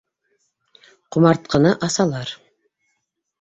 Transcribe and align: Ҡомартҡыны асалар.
Ҡомартҡыны 1.15 1.75
асалар. 1.89 2.33